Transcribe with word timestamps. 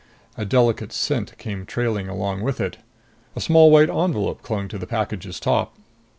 A 0.35 0.45
delicate 0.45 0.91
scent 0.91 1.37
came 1.37 1.63
trailing 1.63 2.09
along 2.09 2.41
with 2.41 2.59
it. 2.59 2.77
A 3.35 3.39
small 3.39 3.69
white 3.69 3.87
envelope 3.91 4.41
clung 4.41 4.67
to 4.69 4.79
the 4.79 4.87
package's 4.87 5.39
top. 5.39 5.75